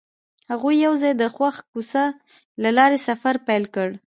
[0.51, 2.03] هغوی یوځای د خوښ کوڅه
[2.63, 3.89] له لارې سفر پیل کړ.